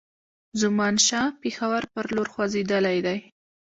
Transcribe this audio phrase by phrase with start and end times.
[0.61, 3.19] زمانشاه پېښور پر لور خوځېدلی دی.